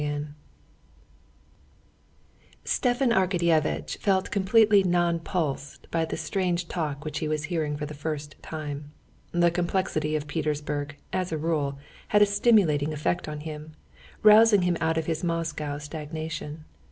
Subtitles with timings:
[0.01, 0.33] Chapter 22
[2.63, 7.93] Stepan Arkadyevitch felt completely nonplussed by the strange talk which he was hearing for the
[7.93, 8.93] first time.
[9.31, 11.77] The complexity of Petersburg, as a rule,
[12.07, 13.73] had a stimulating effect on him,
[14.23, 16.65] rousing him out of his Moscow stagnation.